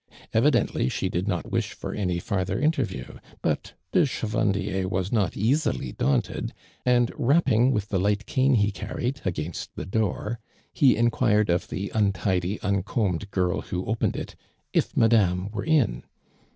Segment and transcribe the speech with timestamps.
[0.33, 5.91] Evidently she 'lid not wish for any farther interview, but ■\e Chevandier was not easily
[5.91, 10.39] daunted, and lapping, with the light cane he carried, against t!ic door,
[10.73, 14.35] he imiuircd of the untidy, imcombed girl who opened it
[14.73, 16.03] "if Madame were in.'"